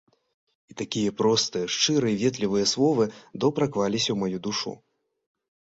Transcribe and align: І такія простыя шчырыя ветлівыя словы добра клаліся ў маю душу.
І 0.71 0.75
такія 0.81 1.11
простыя 1.19 1.65
шчырыя 1.75 2.17
ветлівыя 2.23 2.65
словы 2.73 3.03
добра 3.47 3.65
клаліся 3.75 4.07
ў 4.13 4.17
маю 4.25 4.37
душу. 4.51 4.71